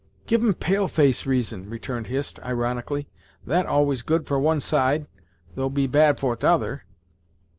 [0.25, 3.07] "Give 'em pale face reason," returned Hist, ironically
[3.45, 5.05] "that always good for one side;
[5.53, 6.85] though he bad for t'other."